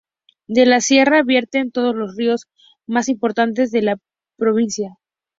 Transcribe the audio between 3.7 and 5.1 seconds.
la provincia.